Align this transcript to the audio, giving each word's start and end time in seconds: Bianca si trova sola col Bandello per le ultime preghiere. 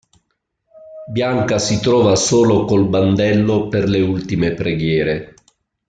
Bianca 1.11 1.59
si 1.59 1.79
trova 1.79 2.15
sola 2.15 2.65
col 2.65 2.87
Bandello 2.87 3.67
per 3.67 3.87
le 3.87 4.01
ultime 4.01 4.55
preghiere. 4.55 5.35